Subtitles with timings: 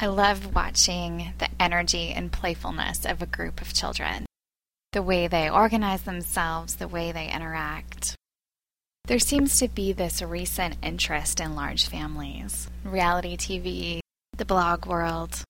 [0.00, 4.26] I love watching the energy and playfulness of a group of children,
[4.92, 8.14] the way they organize themselves, the way they interact.
[9.06, 13.98] There seems to be this recent interest in large families, reality TV,
[14.36, 15.42] the blog world,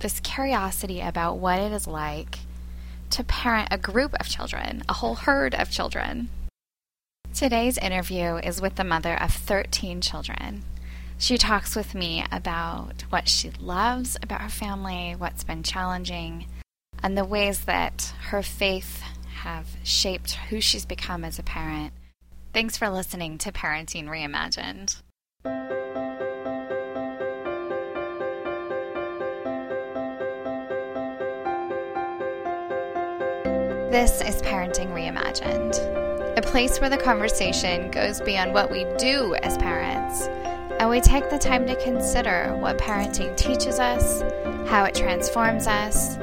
[0.00, 2.40] this curiosity about what it is like
[3.10, 6.28] to parent a group of children, a whole herd of children.
[7.32, 10.64] Today's interview is with the mother of 13 children
[11.18, 16.46] she talks with me about what she loves about her family, what's been challenging,
[17.02, 19.02] and the ways that her faith
[19.42, 21.92] have shaped who she's become as a parent.
[22.52, 25.02] Thanks for listening to Parenting Reimagined.
[33.90, 39.56] This is Parenting Reimagined, a place where the conversation goes beyond what we do as
[39.56, 40.28] parents
[40.78, 44.20] and we take the time to consider what parenting teaches us,
[44.68, 46.16] how it transforms us,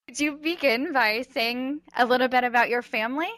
[0.08, 3.32] Could you begin by saying a little bit about your family?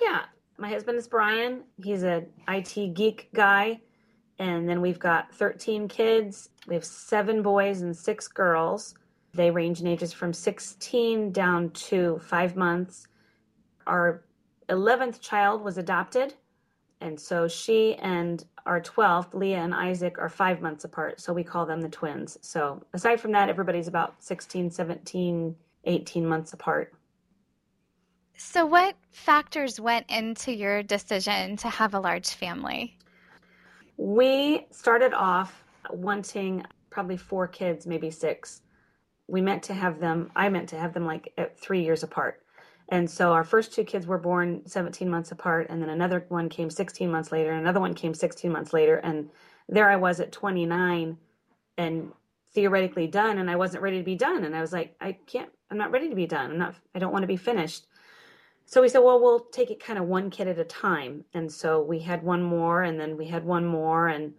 [0.00, 1.64] Yeah, my husband is Brian.
[1.82, 3.80] He's an IT geek guy
[4.38, 6.50] and then we've got 13 kids.
[6.66, 8.94] We have seven boys and six girls.
[9.32, 13.06] They range in ages from 16 down to five months.
[13.86, 14.24] Our
[14.68, 16.34] 11th child was adopted.
[17.00, 21.20] And so she and our 12th, Leah and Isaac, are five months apart.
[21.20, 22.38] So we call them the twins.
[22.40, 25.54] So aside from that, everybody's about 16, 17,
[25.84, 26.92] 18 months apart.
[28.38, 32.98] So, what factors went into your decision to have a large family?
[33.96, 38.62] We started off wanting probably four kids, maybe six.
[39.28, 42.42] We meant to have them, I meant to have them like at three years apart.
[42.88, 46.48] And so our first two kids were born 17 months apart, and then another one
[46.48, 48.96] came 16 months later, and another one came 16 months later.
[48.96, 49.28] And
[49.68, 51.16] there I was at 29
[51.78, 52.12] and
[52.54, 54.44] theoretically done, and I wasn't ready to be done.
[54.44, 56.52] And I was like, I can't, I'm not ready to be done.
[56.52, 57.86] I'm not, I don't want to be finished
[58.68, 61.24] so we said, well, we'll take it kind of one kid at a time.
[61.32, 64.34] And so we had one more, and then we had one more, and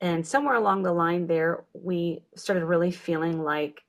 [0.00, 3.82] and somewhere along the line there, we started really feeling like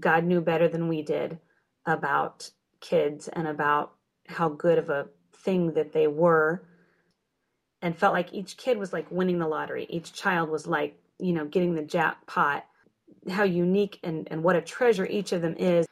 [0.00, 1.38] God knew better than we did
[1.84, 2.50] about
[2.80, 3.92] kids and about
[4.28, 6.62] how good of a thing that they were,
[7.82, 9.86] and felt like each kid was like winning the lottery.
[9.90, 12.64] Each child was like, you know, getting the jackpot.
[13.28, 15.86] How unique and, and what a treasure each of them is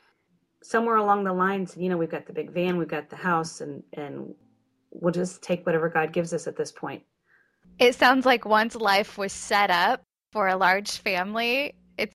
[0.67, 3.61] somewhere along the lines, you know, we've got the big van, we've got the house,
[3.61, 4.35] and and
[4.91, 7.03] we'll just take whatever God gives us at this point.
[7.79, 12.15] It sounds like once life was set up for a large family, it's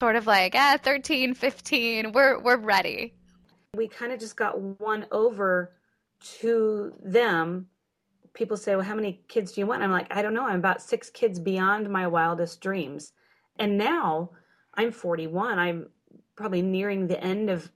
[0.00, 3.14] sort of like, ah, 13, 15, we're we're ready.
[3.76, 5.72] We kind of just got won over
[6.40, 7.66] to them.
[8.32, 9.82] People say, Well, how many kids do you want?
[9.82, 10.46] I'm like, I don't know.
[10.46, 13.12] I'm about six kids beyond my wildest dreams.
[13.58, 14.30] And now
[14.74, 15.58] I'm 41.
[15.58, 15.88] I'm
[16.34, 17.70] probably nearing the end of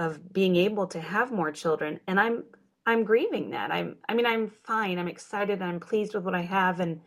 [0.00, 2.42] of being able to have more children and i'm
[2.86, 3.70] i'm grieving that.
[3.70, 4.98] I'm i mean i'm fine.
[4.98, 7.00] I'm excited i'm pleased with what i have and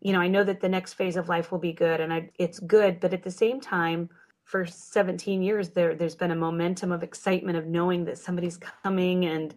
[0.00, 2.30] you know i know that the next phase of life will be good and I,
[2.38, 4.08] it's good but at the same time
[4.44, 9.26] for 17 years there there's been a momentum of excitement of knowing that somebody's coming
[9.26, 9.54] and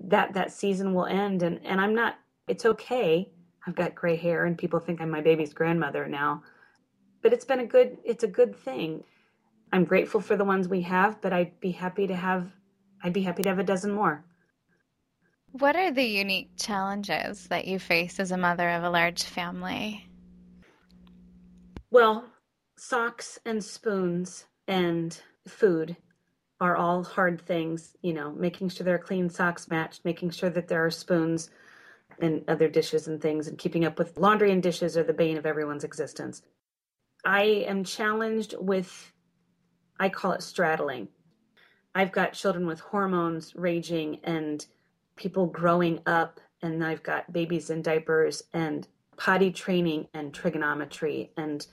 [0.00, 2.16] that that season will end and and i'm not
[2.48, 3.30] it's okay.
[3.66, 6.42] I've got gray hair and people think i'm my baby's grandmother now
[7.22, 9.04] but it's been a good it's a good thing
[9.72, 12.50] I'm grateful for the ones we have, but I'd be happy to have
[13.02, 14.24] I'd be happy to have a dozen more.
[15.52, 20.08] What are the unique challenges that you face as a mother of a large family?
[21.90, 22.24] Well,
[22.76, 25.96] socks and spoons and food
[26.60, 30.50] are all hard things, you know, making sure there are clean socks matched, making sure
[30.50, 31.50] that there are spoons
[32.20, 35.38] and other dishes and things, and keeping up with laundry and dishes are the bane
[35.38, 36.42] of everyone's existence.
[37.24, 39.12] I am challenged with
[39.98, 41.08] I call it straddling.
[41.94, 44.64] I've got children with hormones raging and
[45.16, 48.86] people growing up, and I've got babies in diapers and
[49.16, 51.66] potty training and trigonometry and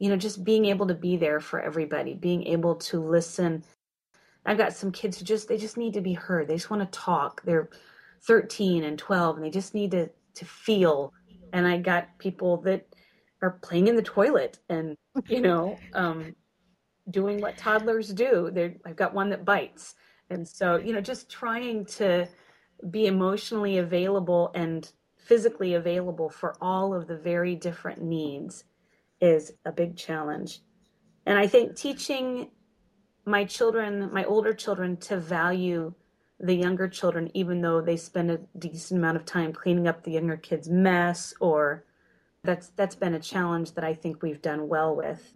[0.00, 3.62] you know just being able to be there for everybody being able to listen
[4.48, 6.48] I've got some kids who just they just need to be heard.
[6.48, 7.42] They just want to talk.
[7.44, 7.68] They're
[8.22, 11.12] 13 and 12 and they just need to to feel.
[11.52, 12.86] And I got people that
[13.42, 14.96] are playing in the toilet and
[15.28, 16.34] you know um,
[17.10, 18.50] doing what toddlers do.
[18.52, 19.94] They're, I've got one that bites,
[20.30, 22.28] and so you know just trying to
[22.90, 28.64] be emotionally available and physically available for all of the very different needs
[29.20, 30.60] is a big challenge.
[31.26, 32.50] And I think teaching
[33.26, 35.92] my children, my older children, to value
[36.40, 40.12] the younger children, even though they spend a decent amount of time cleaning up the
[40.12, 41.84] younger kids' mess, or
[42.44, 45.34] that's that's been a challenge that I think we've done well with.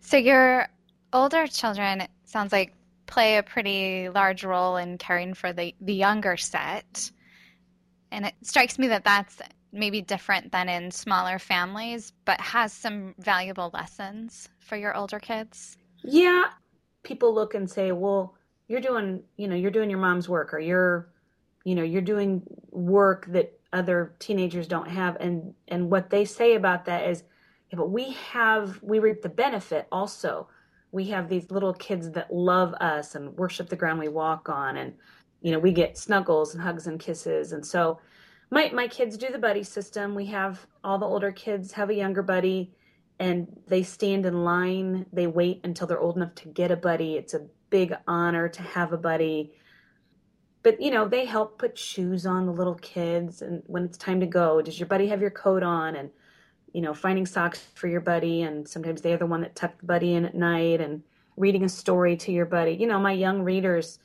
[0.00, 0.68] So your
[1.12, 2.74] older children sounds like
[3.06, 7.10] play a pretty large role in caring for the the younger set.
[8.10, 9.40] And it strikes me that that's
[9.72, 15.76] maybe different than in smaller families, but has some valuable lessons for your older kids.
[16.02, 16.44] Yeah.
[17.02, 18.34] People look and say, well,
[18.68, 21.10] you're doing, you know, you're doing your mom's work or you're,
[21.64, 25.16] you know, you're doing work that other teenagers don't have.
[25.20, 27.24] And, and what they say about that is,
[27.70, 30.48] yeah, but we have, we reap the benefit also.
[30.90, 34.78] We have these little kids that love us and worship the ground we walk on.
[34.78, 34.94] And,
[35.42, 37.52] you know, we get snuggles and hugs and kisses.
[37.52, 38.00] And so
[38.50, 40.14] my, my kids do the buddy system.
[40.14, 42.72] We have all the older kids have a younger buddy
[43.20, 45.04] and they stand in line.
[45.12, 47.16] They wait until they're old enough to get a buddy.
[47.16, 49.52] It's a big honor to have a buddy.
[50.62, 53.42] But, you know, they help put shoes on the little kids.
[53.42, 55.96] And when it's time to go, does your buddy have your coat on?
[55.96, 56.10] And,
[56.72, 58.42] you know, finding socks for your buddy.
[58.42, 61.02] And sometimes they're the one that tucked the buddy in at night and
[61.36, 62.72] reading a story to your buddy.
[62.72, 63.98] You know, my young readers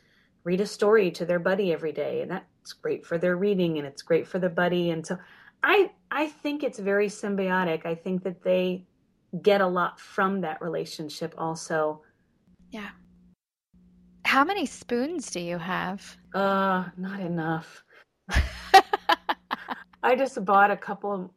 [0.44, 3.88] read a story to their buddy every day and that's great for their reading and
[3.88, 4.92] it's great for the buddy.
[4.92, 5.18] And so
[5.63, 7.86] i i think it's very symbiotic.
[7.86, 8.86] I think that they
[9.42, 12.01] get a lot from that relationship also.
[12.69, 12.89] Yeah.
[14.25, 16.18] How many spoons do you have?
[16.33, 17.83] Uh not enough.
[20.04, 21.33] I just bought a couple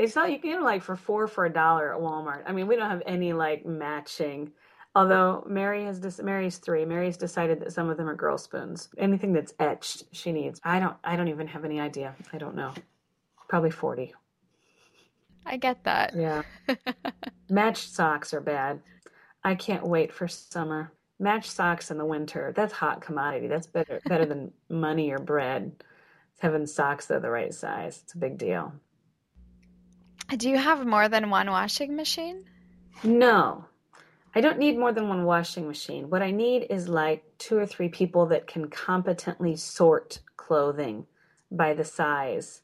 [0.00, 2.76] they sell you can like for four for a dollar at walmart i mean we
[2.76, 4.50] don't have any like matching
[4.96, 8.88] Although Mary has dis- Mary's three, Mary's decided that some of them are girl spoons.
[8.98, 10.60] Anything that's etched, she needs.
[10.64, 10.96] I don't.
[11.04, 12.14] I don't even have any idea.
[12.32, 12.74] I don't know.
[13.48, 14.12] Probably forty.
[15.46, 16.14] I get that.
[16.16, 16.42] Yeah.
[17.48, 18.80] Matched socks are bad.
[19.44, 20.92] I can't wait for summer.
[21.20, 22.52] Matched socks in the winter.
[22.54, 23.46] That's hot commodity.
[23.46, 25.84] That's better better than money or bread.
[26.40, 28.00] Having socks that are the right size.
[28.02, 28.72] It's a big deal.
[30.36, 32.44] Do you have more than one washing machine?
[33.02, 33.64] No.
[34.34, 36.08] I don't need more than one washing machine.
[36.08, 41.06] What I need is like two or three people that can competently sort clothing
[41.50, 42.62] by the size.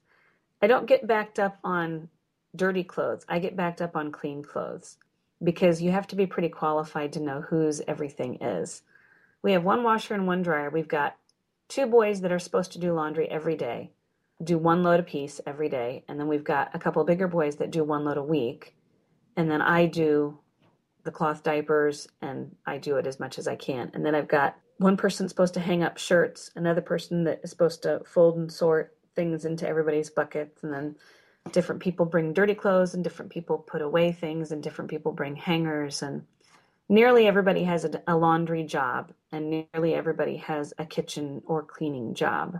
[0.62, 2.08] I don't get backed up on
[2.54, 3.26] dirty clothes.
[3.28, 4.96] I get backed up on clean clothes
[5.42, 8.82] because you have to be pretty qualified to know whose everything is.
[9.42, 10.70] We have one washer and one dryer.
[10.70, 11.16] We've got
[11.68, 13.90] two boys that are supposed to do laundry every day,
[14.42, 16.04] do one load a piece every day.
[16.08, 18.76] And then we've got a couple bigger boys that do one load a week.
[19.36, 20.38] And then I do
[21.04, 23.90] the cloth diapers and I do it as much as I can.
[23.94, 27.50] And then I've got one person supposed to hang up shirts, another person that is
[27.50, 30.96] supposed to fold and sort things into everybody's buckets, and then
[31.52, 35.36] different people bring dirty clothes and different people put away things and different people bring
[35.36, 36.22] hangers and
[36.88, 42.14] nearly everybody has a, a laundry job and nearly everybody has a kitchen or cleaning
[42.14, 42.58] job.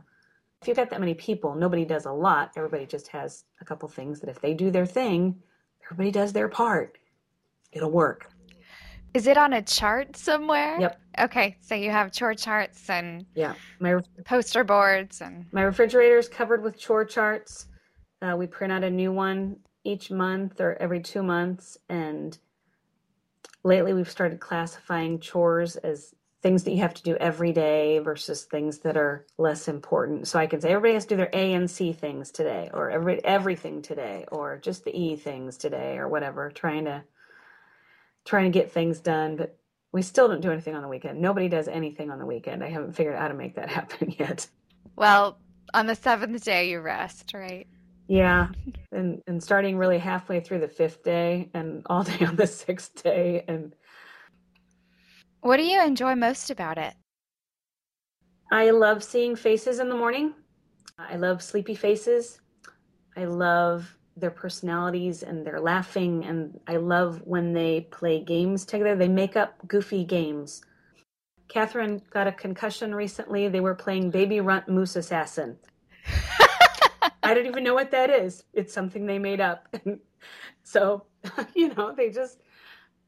[0.63, 2.53] If you've got that many people, nobody does a lot.
[2.57, 5.37] Everybody just has a couple things that if they do their thing,
[5.85, 6.99] everybody does their part.
[7.73, 8.31] It'll work.
[9.15, 10.79] Is it on a chart somewhere?
[10.81, 11.01] Yep.
[11.21, 16.29] Okay, so you have chore charts and Yeah, my poster boards and my refrigerator is
[16.29, 17.69] covered with chore charts.
[18.21, 22.39] Uh, we print out a new one each month or every two months, and
[23.65, 26.15] lately we've started classifying chores as
[26.47, 30.29] things that you have to do every day versus things that are less important.
[30.29, 32.89] So I can say everybody has to do their A and C things today, or
[32.89, 36.53] every everything today, or just the E things today, or whatever.
[36.53, 37.03] Trying to
[38.25, 39.59] trying to get things done, but
[39.91, 41.21] we still don't do anything on the weekend.
[41.21, 42.63] Nobody does anything on the weekend.
[42.63, 44.47] I haven't figured out how to make that happen yet.
[44.95, 45.41] Well,
[45.75, 47.67] on the seventh day you rest, right?
[48.07, 48.51] Yeah,
[48.93, 53.03] and and starting really halfway through the fifth day, and all day on the sixth
[53.03, 53.75] day, and.
[55.47, 56.93] What do you enjoy most about it?
[58.51, 60.35] I love seeing faces in the morning.
[60.99, 62.41] I love sleepy faces.
[63.17, 68.97] I love their personalities and they're laughing and I love when they play games together.
[68.97, 70.65] They make up goofy games.
[71.47, 73.47] Catherine got a concussion recently.
[73.47, 75.57] They were playing Baby Runt Moose Assassin.
[77.23, 78.43] I don't even know what that is.
[78.53, 79.73] It's something they made up.
[80.65, 81.05] so,
[81.55, 82.41] you know, they just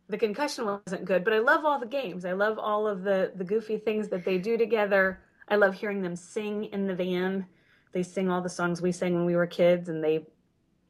[0.09, 2.25] the concussion wasn't good, but I love all the games.
[2.25, 5.21] I love all of the the goofy things that they do together.
[5.49, 7.47] I love hearing them sing in the van.
[7.93, 10.27] They sing all the songs we sang when we were kids, and they.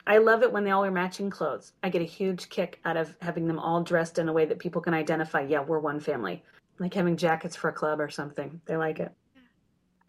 [0.07, 1.73] I love it when they all wear matching clothes.
[1.83, 4.59] I get a huge kick out of having them all dressed in a way that
[4.59, 5.43] people can identify.
[5.43, 6.43] Yeah, we're one family.
[6.79, 8.61] Like having jackets for a club or something.
[8.65, 9.13] They like it.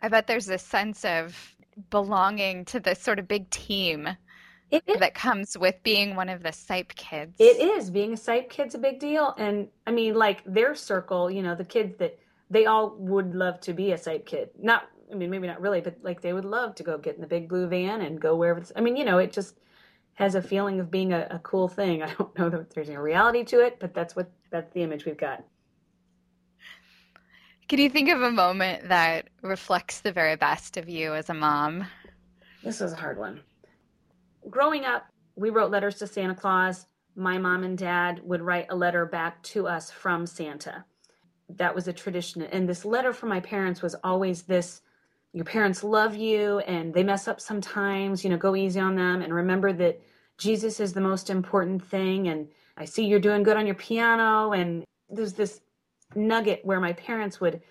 [0.01, 1.55] I bet there's this sense of
[1.89, 4.07] belonging to this sort of big team
[4.71, 4.99] It is.
[4.99, 7.35] that comes with being one of the SIPE kids.
[7.39, 11.31] It is being a Sipe kid's a big deal, and I mean, like their circle,
[11.31, 14.49] you know, the kids that they all would love to be a Sipe kid.
[14.59, 17.21] Not, I mean, maybe not really, but like they would love to go get in
[17.21, 18.63] the big blue van and go wherever.
[18.75, 19.55] I mean, you know, it just
[20.13, 22.03] has a feeling of being a, a cool thing.
[22.03, 25.05] I don't know that there's any reality to it, but that's what that's the image
[25.05, 25.43] we've got.
[27.67, 31.35] Can you think of a moment that reflects the very best of you as a
[31.35, 31.85] mom?
[32.63, 33.41] This is a hard one.
[34.49, 36.87] Growing up, we wrote letters to Santa Claus.
[37.15, 40.85] My mom and dad would write a letter back to us from Santa.
[41.49, 42.41] That was a tradition.
[42.43, 44.81] And this letter from my parents was always this
[45.31, 49.21] your parents love you and they mess up sometimes, you know, go easy on them
[49.21, 50.01] and remember that
[50.39, 52.29] Jesus is the most important thing.
[52.29, 54.53] And I see you're doing good on your piano.
[54.53, 55.61] And there's this
[56.15, 57.61] nugget where my parents would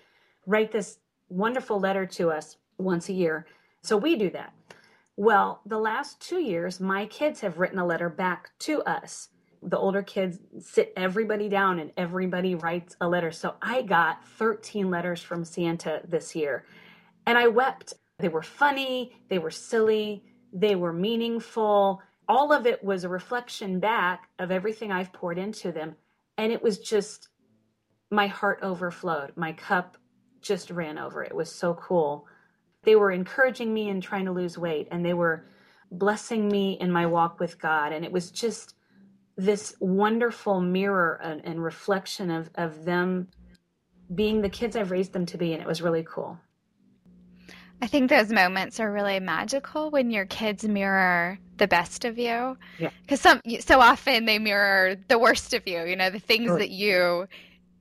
[0.45, 3.45] write this wonderful letter to us once a year.
[3.83, 4.53] So we do that.
[5.19, 9.27] Well, the last two years, my kids have written a letter back to us.
[9.61, 13.29] The older kids sit everybody down and everybody writes a letter.
[13.33, 16.63] So I got 13 letters from Santa this year.
[17.25, 17.95] And I wept.
[18.19, 20.23] They were funny, they were silly,
[20.53, 22.01] they were meaningful.
[22.29, 25.97] All of it was a reflection back of everything I've poured into them.
[26.37, 27.27] And it was just,
[28.09, 29.33] my heart overflowed.
[29.35, 29.97] My cup
[30.39, 31.21] just ran over.
[31.21, 32.25] It was so cool.
[32.83, 35.45] They were encouraging me in trying to lose weight and they were
[35.91, 37.91] blessing me in my walk with God.
[37.91, 38.75] And it was just
[39.35, 43.27] this wonderful mirror and, and reflection of, of them
[44.13, 45.53] being the kids I've raised them to be.
[45.53, 46.37] And it was really cool.
[47.81, 52.57] I think those moments are really magical when your kids mirror the best of you.
[52.77, 52.89] Yeah.
[53.01, 55.85] Because some so often they mirror the worst of you.
[55.85, 57.27] You know, the things that you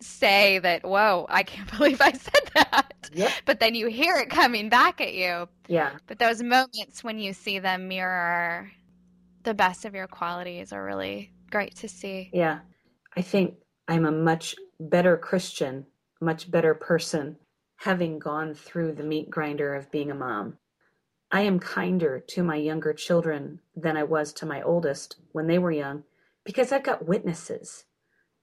[0.01, 3.11] say that, whoa, I can't believe I said that.
[3.13, 3.33] Yep.
[3.45, 5.49] But then you hear it coming back at you.
[5.67, 5.93] Yeah.
[6.07, 8.71] But those moments when you see them mirror
[9.45, 12.31] the best of your qualities are really great to see.
[12.33, 12.59] Yeah.
[13.17, 13.55] I think
[13.87, 15.87] I'm a much better Christian,
[16.21, 17.37] much better person,
[17.77, 20.59] having gone through the meat grinder of being a mom.
[21.31, 25.59] I am kinder to my younger children than I was to my oldest when they
[25.59, 26.05] were young
[26.45, 27.85] because I've got witnesses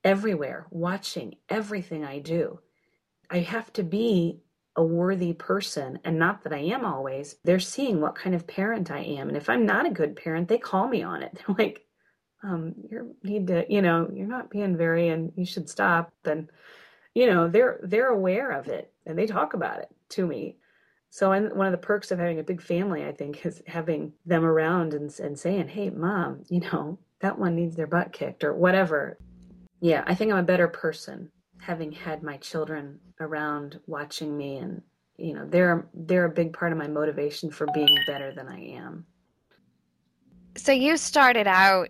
[0.05, 2.59] everywhere watching everything I do.
[3.29, 4.39] I have to be
[4.77, 7.37] a worthy person, and not that I am always.
[7.43, 9.29] They're seeing what kind of parent I am.
[9.29, 11.33] And if I'm not a good parent, they call me on it.
[11.47, 11.81] They're like,
[12.43, 16.13] um, you need to, you know, you're not being very, and you should stop.
[16.25, 16.49] And,
[17.15, 20.57] you know, they're they're aware of it and they talk about it to me.
[21.09, 24.13] So, and one of the perks of having a big family, I think, is having
[24.25, 28.43] them around and and saying, "Hey, mom, you know, that one needs their butt kicked
[28.43, 29.17] or whatever."
[29.85, 34.81] Yeah, I think I'm a better person having had my children around watching me and
[35.15, 38.61] you know they're they're a big part of my motivation for being better than I
[38.77, 39.05] am.
[40.57, 41.89] So you started out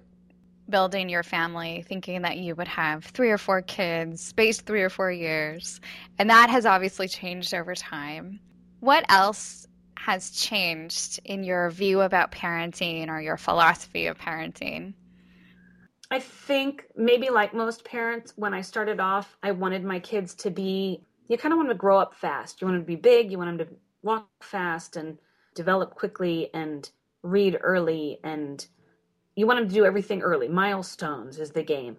[0.67, 4.89] building your family thinking that you would have three or four kids, spaced three or
[4.89, 5.79] four years,
[6.19, 8.41] and that has obviously changed over time.
[8.81, 14.95] What else has changed in your view about parenting or your philosophy of parenting?
[16.11, 20.51] I think maybe like most parents, when I started off, I wanted my kids to
[20.51, 22.61] be, you kind of want them to grow up fast.
[22.61, 25.17] You want them to be big, you want them to walk fast and
[25.55, 26.89] develop quickly and
[27.23, 28.19] read early.
[28.23, 28.65] And
[29.35, 30.47] you want them to do everything early.
[30.47, 31.97] Milestones is the game.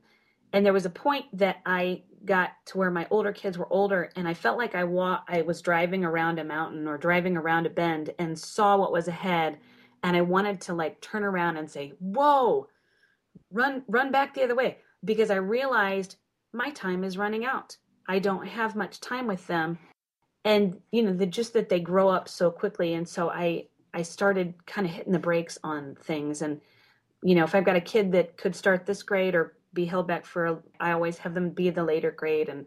[0.53, 4.11] And there was a point that I got to where my older kids were older
[4.17, 7.67] and I felt like I wa- I was driving around a mountain or driving around
[7.67, 9.59] a bend and saw what was ahead
[10.03, 12.69] and I wanted to like turn around and say, "Whoa,
[13.57, 16.17] run run back the other way because I realized
[16.53, 17.77] my time is running out.
[18.09, 19.79] I don't have much time with them.
[20.45, 24.03] And you know, the just that they grow up so quickly and so I I
[24.03, 26.61] started kind of hitting the brakes on things and
[27.23, 30.07] you know, if I've got a kid that could start this grade or be held
[30.07, 32.67] back for I always have them be the later grade and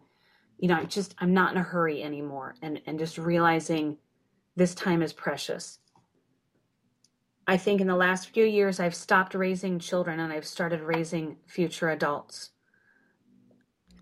[0.58, 3.96] you know, I'm just I'm not in a hurry anymore and and just realizing
[4.56, 5.79] this time is precious.
[7.46, 11.36] I think in the last few years, I've stopped raising children and I've started raising
[11.46, 12.50] future adults.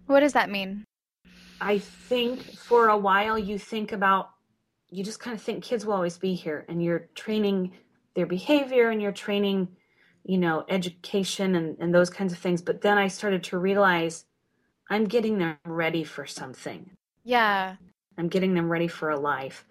[0.07, 0.85] What does that mean?
[1.61, 4.31] I think for a while you think about,
[4.91, 7.73] you just kind of think kids will always be here and you're training
[8.15, 9.69] their behavior and you're training,
[10.25, 12.63] you know, education and, and those kinds of things.
[12.63, 14.25] But then I started to realize
[14.91, 16.91] I'm getting them ready for something.
[17.25, 17.77] Yeah.
[18.17, 19.67] I'm getting them ready for a life.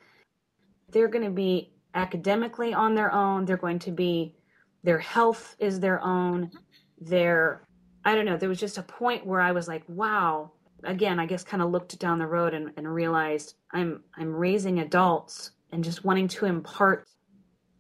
[0.92, 3.46] They're going to be academically on their own.
[3.46, 4.36] They're going to be,
[4.84, 6.52] their health is their own.
[7.00, 7.62] Their,
[8.06, 10.52] I don't know, there was just a point where I was like, wow.
[10.84, 14.80] Again, I guess kind of looked down the road and, and realized I'm I'm raising
[14.80, 17.08] adults and just wanting to impart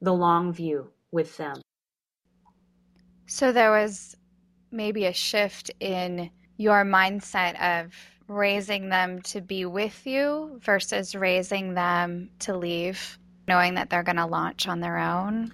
[0.01, 1.61] the long view with them.
[3.27, 4.17] So there was
[4.71, 7.93] maybe a shift in your mindset of
[8.27, 14.17] raising them to be with you versus raising them to leave, knowing that they're going
[14.17, 15.53] to launch on their own?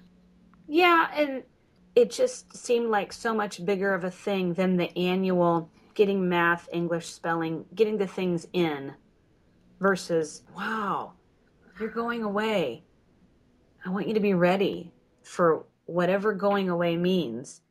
[0.68, 1.44] Yeah, and
[1.96, 6.68] it just seemed like so much bigger of a thing than the annual getting math,
[6.72, 8.94] English, spelling, getting the things in
[9.80, 11.14] versus, wow,
[11.80, 12.84] you're going away.
[13.86, 14.92] I want you to be ready
[15.24, 17.62] for whatever going away means.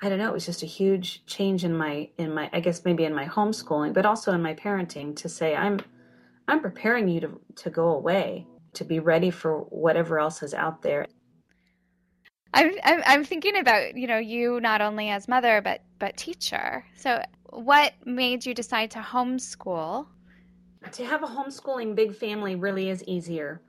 [0.00, 2.84] I don't know, it was just a huge change in my in my I guess
[2.84, 5.78] maybe in my homeschooling, but also in my parenting to say I'm
[6.48, 10.82] I'm preparing you to to go away, to be ready for whatever else is out
[10.82, 11.06] there.
[12.54, 16.84] I'm, I'm I'm thinking about you know you not only as mother but but teacher.
[16.96, 20.06] So what made you decide to homeschool?
[20.90, 23.62] To have a homeschooling big family really is easier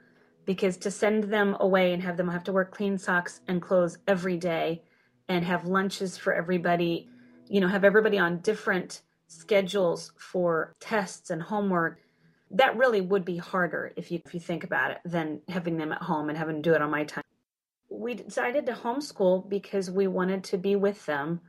[0.45, 3.97] because to send them away and have them have to wear clean socks and clothes
[4.07, 4.83] every day
[5.29, 7.07] and have lunches for everybody,
[7.47, 11.99] you know, have everybody on different schedules for tests and homework.
[12.53, 15.91] That really would be harder if you if you think about it than having them
[15.91, 17.23] at home and having to do it on my time.
[17.89, 21.41] We decided to homeschool because we wanted to be with them.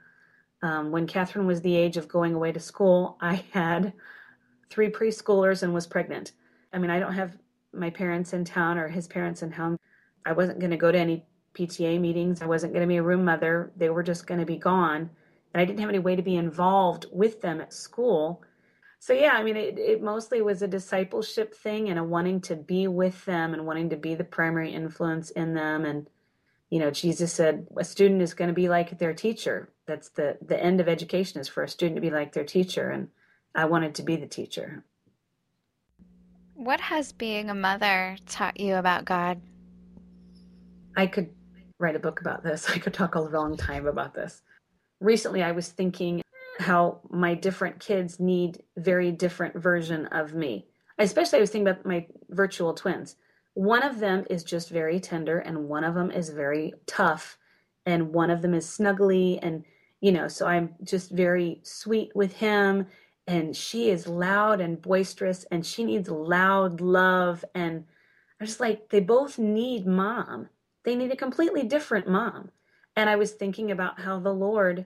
[0.63, 3.93] Um, when Catherine was the age of going away to school, I had
[4.71, 6.33] three preschoolers and was pregnant.
[6.73, 7.37] I mean, I don't have
[7.73, 9.79] my parents in town or his parents in town.
[10.25, 12.43] I wasn't going to go to any PTA meetings.
[12.43, 13.73] I wasn't going to be a room mother.
[13.77, 15.11] They were just going to be gone.
[15.53, 18.43] And I didn't have any way to be involved with them at school.
[19.05, 22.57] So, yeah, I mean, it, it mostly was a discipleship thing and a wanting to
[22.57, 25.85] be with them and wanting to be the primary influence in them.
[25.85, 26.09] And,
[26.71, 29.69] you know, Jesus said a student is going to be like their teacher.
[29.87, 32.89] That's the, the end of education is for a student to be like their teacher.
[32.89, 33.09] And
[33.55, 34.83] I wanted to be the teacher.
[36.55, 39.39] What has being a mother taught you about God?
[40.97, 41.29] I could
[41.79, 42.71] write a book about this.
[42.75, 44.41] I could talk a long time about this.
[44.99, 46.24] Recently, I was thinking
[46.59, 50.67] how my different kids need very different version of me.
[50.99, 53.17] Especially, I was thinking about my virtual twins.
[53.55, 57.39] One of them is just very tender, and one of them is very tough,
[57.87, 59.65] and one of them is snuggly, and
[60.01, 62.87] you know, so I'm just very sweet with him,
[63.27, 67.85] and she is loud and boisterous, and she needs loud love, and
[68.41, 70.49] I'm just like they both need mom
[70.85, 72.51] they need a completely different mom.
[72.95, 74.85] And I was thinking about how the Lord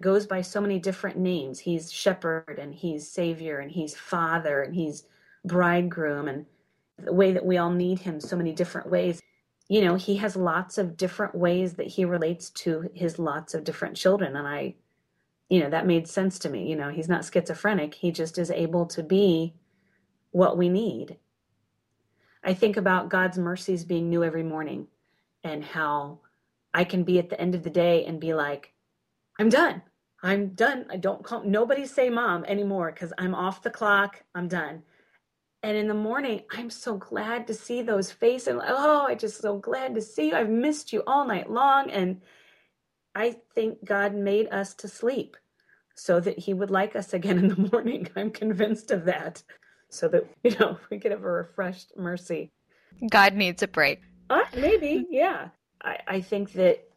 [0.00, 1.58] goes by so many different names.
[1.58, 5.04] He's shepherd and he's savior and he's father and he's
[5.44, 6.46] bridegroom and
[6.98, 9.20] the way that we all need him so many different ways.
[9.68, 13.64] You know, he has lots of different ways that he relates to his lots of
[13.64, 14.36] different children.
[14.36, 14.74] And I,
[15.48, 16.68] you know, that made sense to me.
[16.68, 19.54] You know, he's not schizophrenic, he just is able to be
[20.32, 21.18] what we need.
[22.42, 24.86] I think about God's mercies being new every morning
[25.44, 26.20] and how
[26.72, 28.72] I can be at the end of the day and be like,
[29.38, 29.82] I'm done.
[30.22, 30.86] I'm done.
[30.90, 34.22] I don't call nobody say mom anymore because I'm off the clock.
[34.34, 34.82] I'm done.
[35.62, 38.60] And in the morning, I'm so glad to see those faces.
[38.66, 40.34] Oh, I just so glad to see you.
[40.34, 41.90] I've missed you all night long.
[41.90, 42.22] And
[43.14, 45.36] I think God made us to sleep
[45.94, 48.08] so that He would like us again in the morning.
[48.16, 49.42] I'm convinced of that.
[49.90, 52.50] So that, you know, we could have a refreshed mercy.
[53.10, 54.00] God needs a break.
[54.30, 55.48] Uh, maybe, yeah.
[55.82, 56.88] I, I think that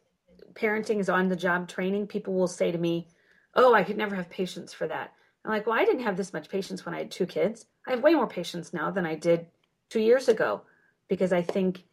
[0.54, 2.08] parenting is on the job training.
[2.08, 3.08] People will say to me,
[3.56, 5.14] Oh, I could never have patience for that.
[5.46, 7.66] I'm like, Well, I didn't have this much patience when I had two kids.
[7.88, 9.48] I have way more patience now than I did
[9.90, 10.62] two years ago
[11.08, 11.84] because I think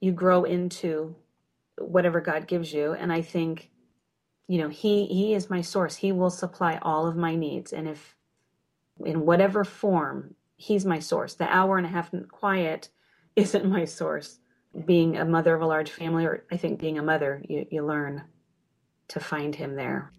[0.00, 1.14] you grow into
[1.78, 2.92] whatever God gives you.
[2.92, 3.70] And I think,
[4.48, 5.96] you know, He He is my source.
[5.96, 7.72] He will supply all of my needs.
[7.72, 8.16] And if
[9.04, 11.34] in whatever form, He's my source.
[11.34, 12.88] The hour and a half quiet
[13.36, 14.38] isn't my source
[14.86, 17.84] being a mother of a large family, or I think being a mother, you, you
[17.84, 18.24] learn
[19.08, 20.10] to find him there.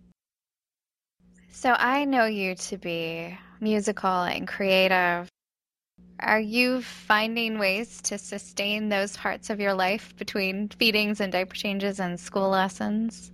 [1.55, 5.29] So I know you to be musical and creative.
[6.19, 11.55] Are you finding ways to sustain those parts of your life between feedings and diaper
[11.55, 13.31] changes and school lessons?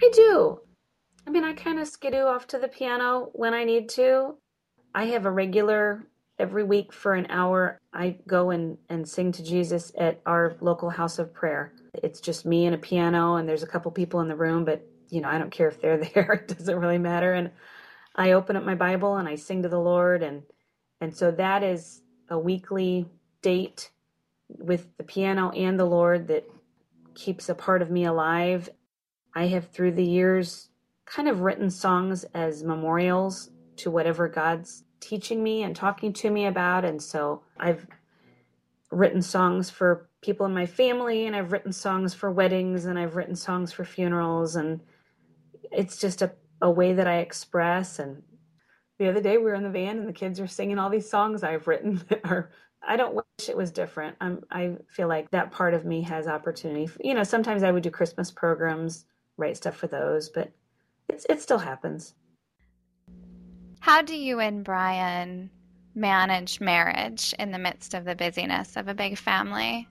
[0.00, 0.60] I do.
[1.26, 4.36] I mean, I kind of skidoo off to the piano when I need to.
[4.94, 6.06] I have a regular
[6.38, 10.90] every week for an hour, I go and, and sing to Jesus at our local
[10.90, 11.72] house of prayer.
[11.94, 14.86] It's just me and a piano, and there's a couple people in the room, but
[15.10, 16.32] you know, I don't care if they're there.
[16.32, 17.32] it doesn't really matter.
[17.32, 17.50] And
[18.14, 20.42] I open up my Bible and I sing to the Lord and
[21.00, 23.06] and so that is a weekly
[23.40, 23.90] date
[24.48, 26.44] with the piano and the Lord that
[27.14, 28.68] keeps a part of me alive.
[29.34, 30.70] I have through the years
[31.04, 36.46] kind of written songs as memorials to whatever God's teaching me and talking to me
[36.46, 37.86] about and so I've
[38.90, 43.16] written songs for people in my family and I've written songs for weddings and I've
[43.16, 44.80] written songs for funerals and
[45.72, 48.22] it's just a, a way that I express and
[48.98, 51.08] the other day we were in the van and the kids are singing all these
[51.08, 52.50] songs I've written that are
[52.86, 54.16] I don't wish it was different.
[54.20, 56.88] I'm I feel like that part of me has opportunity.
[57.02, 59.04] You know, sometimes I would do Christmas programs,
[59.36, 60.50] write stuff for those, but
[61.08, 62.14] it's it still happens.
[63.80, 65.50] How do you and Brian
[65.94, 69.88] manage marriage in the midst of the busyness of a big family?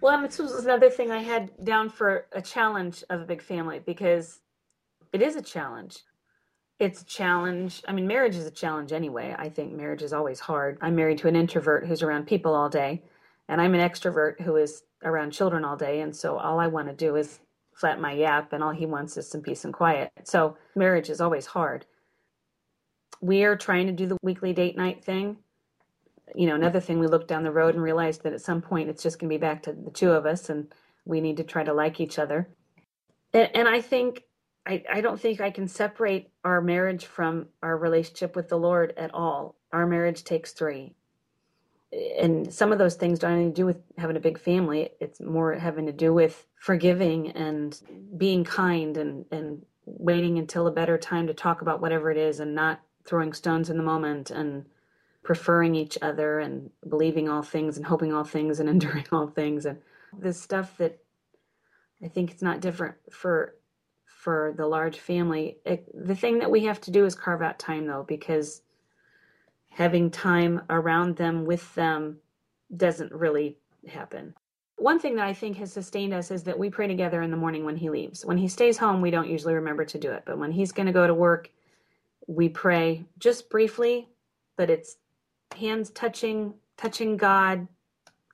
[0.00, 3.80] Well, this was another thing I had down for a challenge of a big family
[3.80, 4.40] because
[5.12, 5.98] it is a challenge.
[6.78, 7.82] It's a challenge.
[7.88, 9.34] I mean, marriage is a challenge anyway.
[9.36, 10.78] I think marriage is always hard.
[10.80, 13.02] I'm married to an introvert who's around people all day,
[13.48, 16.00] and I'm an extrovert who is around children all day.
[16.00, 17.40] And so all I want to do is
[17.72, 20.10] flat my yap, and all he wants is some peace and quiet.
[20.24, 21.86] So marriage is always hard.
[23.20, 25.38] We are trying to do the weekly date night thing.
[26.34, 28.88] You know, another thing, we looked down the road and realized that at some point
[28.88, 30.72] it's just going to be back to the two of us, and
[31.04, 32.48] we need to try to like each other.
[33.32, 34.24] And, and I think
[34.68, 38.92] I, I don't think I can separate our marriage from our relationship with the Lord
[38.98, 39.56] at all.
[39.72, 40.94] Our marriage takes three.
[42.20, 44.90] And some of those things don't even do with having a big family.
[45.00, 47.80] It's more having to do with forgiving and
[48.18, 52.38] being kind and, and waiting until a better time to talk about whatever it is
[52.38, 54.66] and not throwing stones in the moment and
[55.22, 59.64] preferring each other and believing all things and hoping all things and enduring all things
[59.64, 59.78] and
[60.18, 60.98] this stuff that
[62.02, 63.54] I think it's not different for
[64.28, 65.56] for the large family.
[65.64, 68.60] It, the thing that we have to do is carve out time though, because
[69.70, 72.18] having time around them with them
[72.76, 74.34] doesn't really happen.
[74.76, 77.38] One thing that I think has sustained us is that we pray together in the
[77.38, 78.22] morning when he leaves.
[78.22, 80.88] When he stays home, we don't usually remember to do it, but when he's going
[80.88, 81.50] to go to work,
[82.26, 84.10] we pray just briefly,
[84.58, 84.98] but it's
[85.56, 87.66] hands touching, touching God,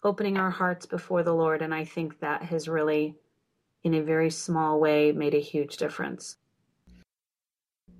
[0.02, 3.14] opening our hearts before the Lord, and I think that has really
[3.84, 6.36] in a very small way made a huge difference.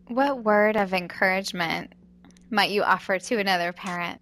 [0.09, 1.93] What word of encouragement
[2.51, 4.21] might you offer to another parent?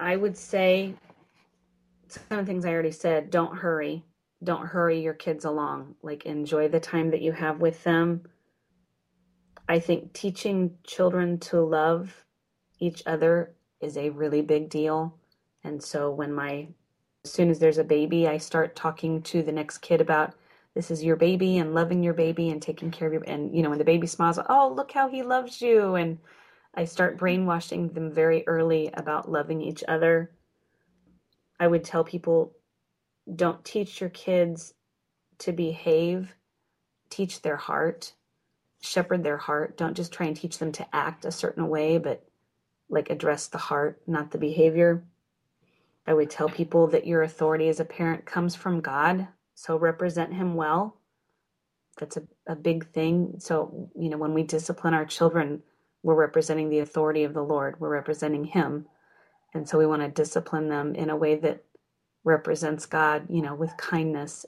[0.00, 0.94] I would say
[2.08, 3.30] some of the things I already said.
[3.30, 4.04] Don't hurry.
[4.44, 5.94] Don't hurry your kids along.
[6.02, 8.22] Like, enjoy the time that you have with them.
[9.68, 12.24] I think teaching children to love
[12.78, 15.18] each other is a really big deal.
[15.64, 16.68] And so when my
[17.26, 20.34] as soon as there's a baby, I start talking to the next kid about
[20.74, 23.64] this is your baby and loving your baby and taking care of your and you
[23.64, 26.18] know when the baby smiles, oh look how he loves you and
[26.74, 30.30] I start brainwashing them very early about loving each other.
[31.58, 32.52] I would tell people
[33.34, 34.74] don't teach your kids
[35.38, 36.32] to behave,
[37.10, 38.12] teach their heart,
[38.80, 39.76] shepherd their heart.
[39.76, 42.24] Don't just try and teach them to act a certain way, but
[42.88, 45.02] like address the heart, not the behavior.
[46.06, 50.34] I would tell people that your authority as a parent comes from God, so represent
[50.34, 51.00] Him well.
[51.98, 53.36] That's a, a big thing.
[53.38, 55.62] So, you know, when we discipline our children,
[56.02, 58.86] we're representing the authority of the Lord, we're representing Him.
[59.54, 61.64] And so we want to discipline them in a way that
[62.24, 64.44] represents God, you know, with kindness.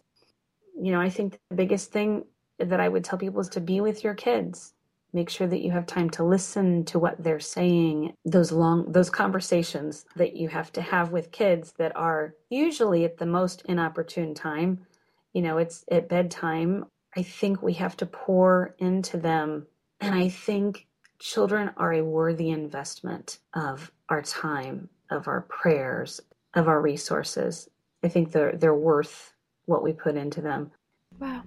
[0.80, 2.24] You know, I think the biggest thing
[2.58, 4.74] that I would tell people is to be with your kids
[5.12, 8.14] make sure that you have time to listen to what they're saying.
[8.24, 13.18] Those long those conversations that you have to have with kids that are usually at
[13.18, 14.86] the most inopportune time.
[15.32, 16.84] You know it's at bedtime.
[17.16, 19.66] I think we have to pour into them.
[20.00, 20.86] And i think
[21.18, 26.20] children are a worthy investment of our time of our prayers
[26.54, 27.68] of our resources.
[28.04, 29.32] I think they're they're worth
[29.66, 30.70] what we put into them.
[31.18, 31.42] Wow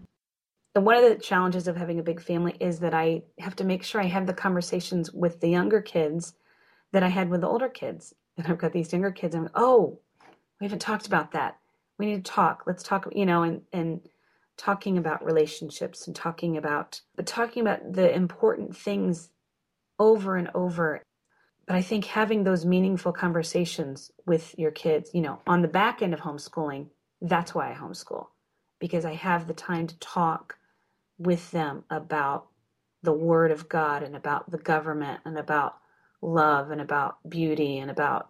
[0.80, 3.84] one of the challenges of having a big family is that I have to make
[3.84, 6.34] sure I have the conversations with the younger kids
[6.94, 8.14] that I had with the older kids.
[8.38, 10.00] And I've got these younger kids, and oh,
[10.60, 11.58] we haven't talked about that.
[12.00, 12.64] We need to talk.
[12.66, 14.00] Let's talk, you know, and, and
[14.56, 19.30] talking about relationships and talking about, but talking about the important things
[20.00, 21.04] over and over.
[21.68, 26.02] But I think having those meaningful conversations with your kids, you know, on the back
[26.02, 26.88] end of homeschooling,
[27.22, 28.28] that's why I homeschool
[28.80, 30.58] because I have the time to talk
[31.22, 32.48] with them about
[33.04, 35.78] the Word of God and about the government and about
[36.22, 38.30] love and about beauty and about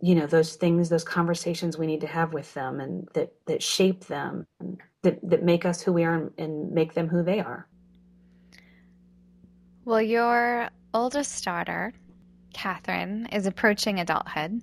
[0.00, 3.62] you know those things those conversations we need to have with them and that that
[3.62, 7.40] shape them and that, that make us who we are and make them who they
[7.40, 7.68] are
[9.84, 11.92] Well, your oldest daughter,
[12.54, 14.62] Catherine, is approaching adulthood.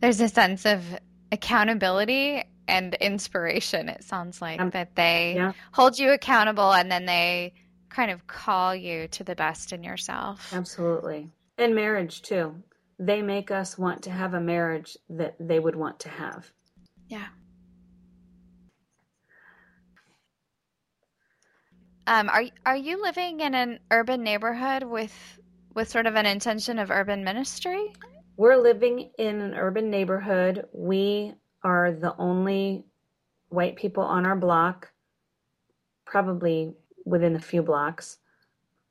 [0.00, 0.82] There's a sense of
[1.30, 5.52] accountability and inspiration, it sounds like, um, that they yeah.
[5.72, 7.54] hold you accountable and then they
[7.88, 10.52] kind of call you to the best in yourself.
[10.52, 11.30] Absolutely.
[11.56, 12.54] And marriage, too.
[12.98, 16.52] They make us want to have a marriage that they would want to have.
[17.08, 17.26] Yeah.
[22.08, 25.12] Um, are are you living in an urban neighborhood with
[25.74, 27.92] with sort of an intention of urban ministry?
[28.38, 30.64] We're living in an urban neighborhood.
[30.72, 31.34] We
[31.68, 32.84] are the only
[33.48, 34.90] white people on our block,
[36.04, 38.18] probably within a few blocks.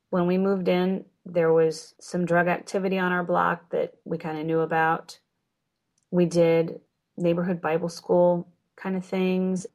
[0.10, 4.38] When we moved in, there was some drug activity on our block that we kind
[4.40, 5.20] of knew about.
[6.12, 6.80] We did
[7.18, 9.68] neighborhood Bible school kind of things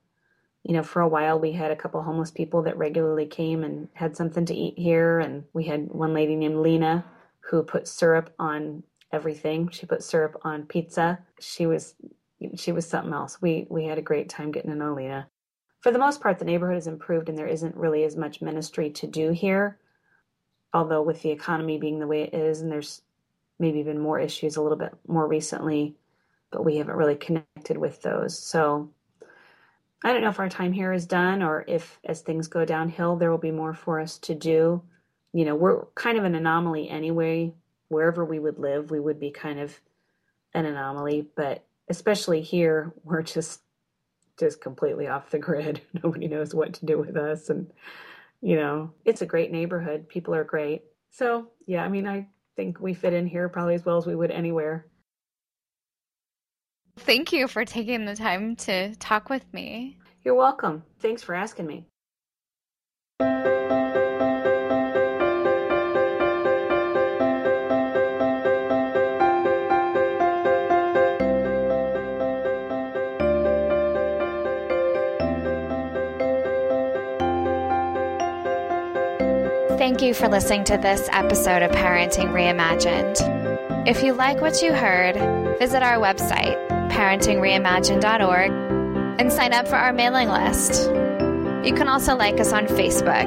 [0.65, 3.89] you know, for a while we had a couple homeless people that regularly came and
[3.95, 5.19] had something to eat here.
[5.19, 7.05] And we had one lady named Lena
[7.41, 9.69] who put syrup on everything.
[9.71, 11.19] She put syrup on pizza.
[11.41, 11.95] She was
[12.57, 13.41] she was something else.
[13.41, 15.29] We we had a great time getting to know Lena.
[15.81, 18.91] For the most part, the neighborhood has improved and there isn't really as much ministry
[18.91, 19.79] to do here.
[20.73, 23.03] Although with the economy being the way it is and there's
[23.59, 25.97] maybe been more issues a little bit more recently,
[26.51, 28.39] but we haven't really connected with those.
[28.39, 28.91] So
[30.05, 33.17] I don't know if our time here is done or if as things go downhill,
[33.17, 34.83] there will be more for us to do.
[35.33, 37.55] You know, we're kind of an anomaly anyway.
[37.89, 39.79] Wherever we would live, we would be kind of
[40.55, 43.61] an anomaly, but especially here, we're just
[44.39, 45.83] just completely off the grid.
[46.03, 47.71] Nobody knows what to do with us and
[48.41, 50.09] you know, it's a great neighborhood.
[50.09, 50.83] People are great.
[51.11, 52.27] So, yeah, I mean, I
[52.57, 54.87] think we fit in here probably as well as we would anywhere.
[56.97, 59.99] Thank you for taking the time to talk with me.
[60.25, 60.83] You're welcome.
[60.99, 61.87] Thanks for asking me.
[79.83, 83.19] Thank you for listening to this episode of Parenting Reimagined.
[83.89, 85.17] If you like what you heard,
[85.59, 86.57] visit our website,
[86.89, 88.53] parentingreimagined.org,
[89.21, 90.85] and sign up for our mailing list.
[91.67, 93.27] You can also like us on Facebook.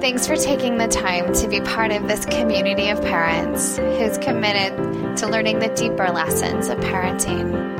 [0.00, 5.16] Thanks for taking the time to be part of this community of parents who's committed
[5.18, 7.79] to learning the deeper lessons of parenting.